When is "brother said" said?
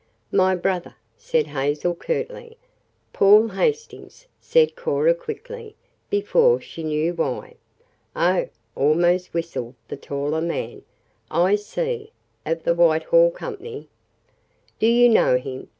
0.55-1.45